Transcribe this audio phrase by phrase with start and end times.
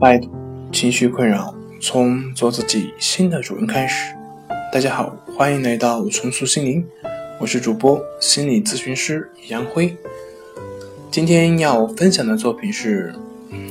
[0.00, 0.30] 摆脱
[0.70, 4.14] 情绪困扰，从做自己新的主人开始。
[4.72, 6.86] 大家好，欢迎来到重塑心灵，
[7.40, 9.96] 我是主播心理咨询师杨辉。
[11.10, 13.12] 今天要分享的作品是：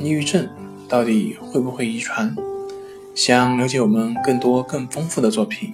[0.02, 0.45] 抑郁症
[0.90, 2.36] 到底会不会遗传？
[3.16, 5.73] 想了解我们更多更丰富的作品，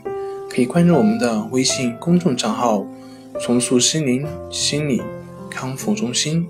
[0.52, 2.86] 可以关注我们的微信公众账号
[3.42, 5.02] “重塑心灵心理
[5.50, 6.48] 康复中心”。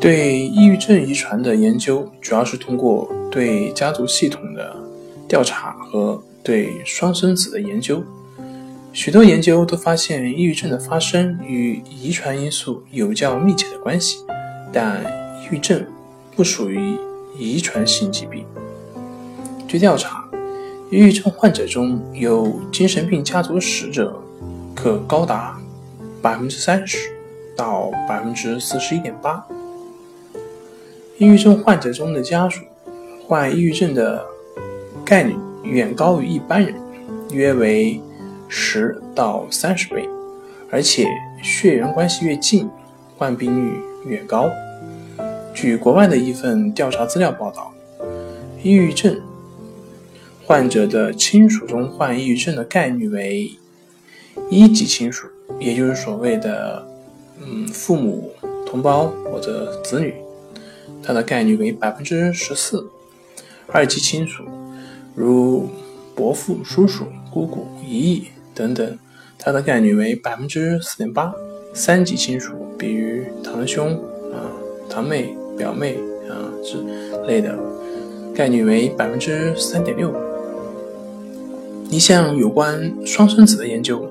[0.00, 4.74] 对抑郁症遗传的研究，主要是通过对家族系统的
[5.28, 8.02] 调查和对双生子的研究。
[8.94, 14.24] 许多研究都发现，抑郁症的发生与遗传因素有较密切的关系，
[14.72, 15.02] 但
[15.42, 15.84] 抑郁症
[16.34, 16.96] 不属于
[17.38, 18.46] 遗传性疾病。
[19.68, 20.26] 据调查，
[20.90, 24.18] 抑郁症患者中有精神病家族史者，
[24.74, 25.60] 可高达
[26.22, 27.10] 百分之三十
[27.54, 29.46] 到百分之四十一点八。
[31.20, 32.62] 抑郁症患者中的家属
[33.28, 34.24] 患抑郁症的
[35.04, 36.74] 概率远高于一般人，
[37.30, 38.00] 约为
[38.48, 40.08] 十到三十倍，
[40.70, 41.06] 而且
[41.42, 42.66] 血缘关系越近，
[43.18, 44.48] 患病率越高。
[45.52, 47.70] 据国外的一份调查资料报道，
[48.62, 49.20] 抑郁症
[50.46, 53.50] 患者的亲属中患抑郁症的概率为
[54.48, 56.82] 一级亲属，也就是所谓的
[57.42, 58.32] 嗯父母、
[58.64, 60.14] 同胞或者子女。
[61.02, 62.88] 它的概率为百分之十四，
[63.68, 64.44] 二级亲属
[65.14, 65.68] 如
[66.14, 68.24] 伯父、叔叔、姑姑、姨姨
[68.54, 68.98] 等等，
[69.38, 71.32] 它的概率为百分之四点八，
[71.72, 73.92] 三级亲属比如堂兄
[74.32, 74.50] 啊、
[74.88, 75.96] 堂妹、表妹
[76.28, 76.76] 啊之
[77.26, 77.58] 类的，
[78.34, 80.14] 概率为百分之三点六。
[81.88, 84.08] 一项有关双生子的研究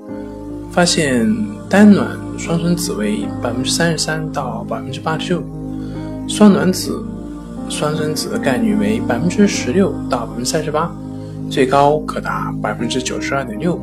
[0.72, 1.26] 发现，
[1.70, 5.59] 单卵双生子为百分之三十三到百分之八十六。
[6.30, 7.04] 双卵子
[7.68, 10.90] 双生子的概率为百分之十六到百分之三十八，
[11.50, 13.82] 最高可达百分之九十二点六。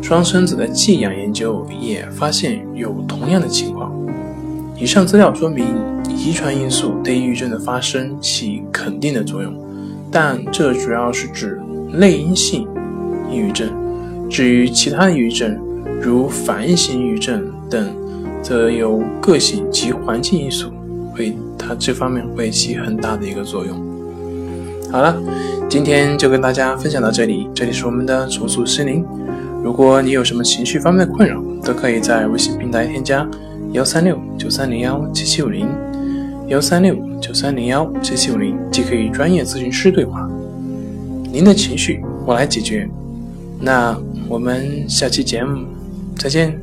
[0.00, 3.92] 双生子的寄养研究也发现有同样的情况。
[4.78, 5.66] 以上资料说明，
[6.08, 9.52] 遗传因素对抑郁症的发生起肯定的作用，
[10.12, 11.60] 但这主要是指
[11.92, 12.66] 内因性
[13.30, 13.68] 抑郁症。
[14.30, 15.58] 至于其他抑郁症，
[16.00, 17.92] 如反应性抑郁症等，
[18.42, 20.72] 则由个性及环境因素。
[21.14, 23.76] 会，它这方面会起很大的一个作用。
[24.90, 25.16] 好了，
[25.68, 27.48] 今天就跟大家分享到这里。
[27.54, 29.04] 这里是我们的重塑心灵。
[29.62, 33.26] 如果你有什么情绪方面的困扰，都可以在微信平台添加
[33.72, 35.66] 幺三六九三零幺七七五零，
[36.48, 40.28] 幺三六九三零幺七七五零，即可与专业咨询师对话。
[41.32, 42.86] 您的情绪我来解决。
[43.58, 43.96] 那
[44.28, 45.64] 我们下期节目
[46.18, 46.61] 再见。